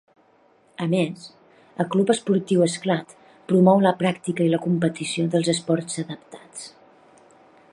A 0.83 0.85
més, 0.93 1.25
el 1.83 1.87
Club 1.95 2.13
Esportiu 2.13 2.63
Esclat 2.67 3.13
promou 3.51 3.83
la 3.85 3.93
pràctica 4.01 4.47
i 4.47 4.49
la 4.55 4.61
competició 4.65 5.27
dels 5.35 5.53
esports 5.57 6.01
adaptats. 6.05 6.65